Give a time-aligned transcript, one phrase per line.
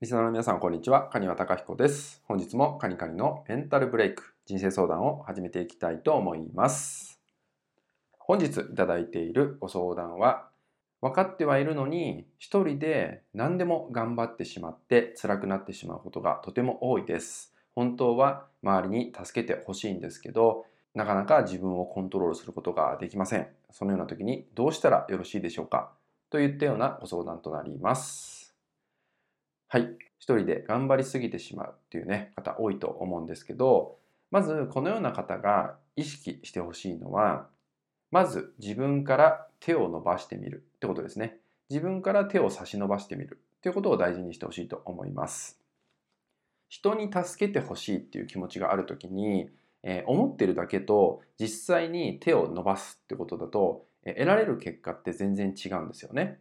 [0.00, 1.10] リスナーの皆さん、こんにちは。
[1.10, 2.22] カニワタカヒコです。
[2.24, 7.20] 本日もカニカニのメンタルブレイク、人生相談を始めていきたいと思います。
[8.18, 10.48] 本日いただいているご相談は、
[11.02, 17.54] 分かってはいるのに、一人で何でも頑張ってしまって辛くなってしまうことがとても多いです。
[17.74, 20.64] 本当は周りに助けてほしいんですけど、
[20.94, 23.48] なかなか自分をコントロールすることができません。
[23.70, 25.92] そのような時にどうしたらよろしいでしょうか
[26.30, 28.39] といったようなご相談となります。
[29.72, 29.82] はい。
[30.18, 33.98] 一人で頑張りすぎてしまうっていうね、方多いと思うんですけど、
[34.32, 37.46] まずこのような方が意識してほしいのは、
[38.10, 41.36] まず自分から手を伸ばしてみるってことですね。
[41.68, 45.60] 自分から手を差し伸ばしてみるっていうことを大事にしてほしいと思います。
[46.68, 49.50] 人に助けてほしいっていう気持ちがあるときに、
[49.84, 56.40] えー思ってるだけと実際に手を伸ばすってことだと、え得られる結果って全然違うんですよね。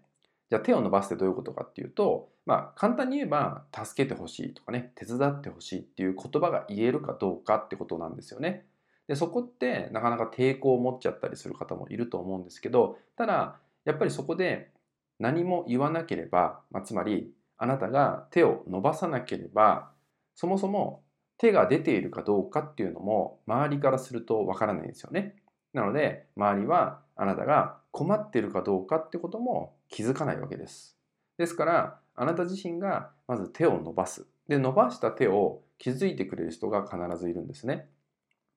[0.50, 8.66] じゃあ手を伸ばすってどういうことかっていうと、まあ簡単に言えば助けてほしいとかね、手伝ってほしいっていう言葉が言えるかどうかってことなんですよね。
[9.08, 14.72] で、そこってなかなか抵抗を持っちゃったりする方もいると思うんですけど、ただやっぱりそこで
[15.20, 19.92] 何も言わなければ、まあ、つまりあなたが手を伸ばさなければ、
[20.36, 21.04] そもそも
[21.38, 25.36] 手が出ているかどうかっていうのも周りからするとわからないんですよね。
[25.74, 30.98] なので周りはあなたが困っているかどうかってことも気づかないわけです。
[31.38, 34.26] ですからあなた自身がまず手を伸ばす。
[34.48, 37.90] で伸ばした手を気づいてくれる人が必ずいるんですね。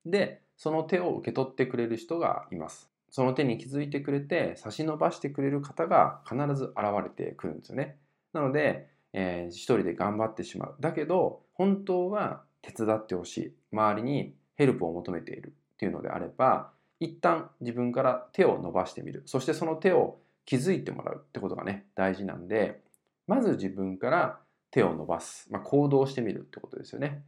[0.05, 2.91] でその手を受け取ってくれる人がいます。
[3.10, 7.98] その手に気づいてくれて差し伸ばしてくれる方が必ず現れてくるんですよね。
[8.33, 10.77] なので、えー一人で頑張ってしまう。
[10.80, 13.55] だけど本当は手伝ってほしい。
[13.72, 19.22] 周りにヘルプを求めているっていうのであれば一旦自分から手を伸ばしてみる。
[19.27, 22.80] そしてその手を気づいてもらうってことがね、大事なんで、
[23.26, 24.40] まず自分から
[24.70, 25.48] 手を伸ばす。
[25.50, 27.22] まあ、行動してみるってことですよね。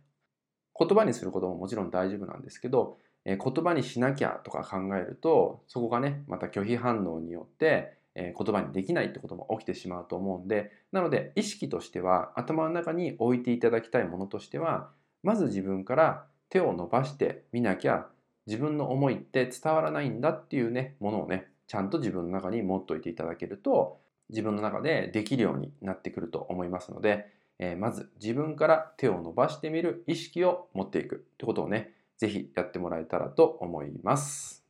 [0.78, 14.90] 言葉にすることももちろん大丈夫なんですけど、えー言葉にしなきゃとか考えると、そこがね、また拒否反応によって、えー言葉にできないってことも起きてしまうと思うんで、なので意識としては、頭の中に置いていただきたいものとしては、
[15.22, 18.06] まず自分から手を伸ばしてみなきゃ
[18.46, 23.98] 自分の思いって伝わらないんだっていうねものをねちゃんと自分の中に持っといていただけると
[24.30, 27.26] 自分の中でできるようになってくると思いますので、
[27.58, 34.64] えーまず自分から手を伸ばしてみる意識を持っていくってことをねぜひやってもらえたらと思います。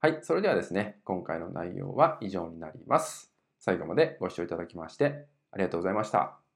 [0.00, 3.32] はいそれではですね今回の内容は以上になります。
[3.58, 6.47] 最後までご視聴いただきましてありがとうございました。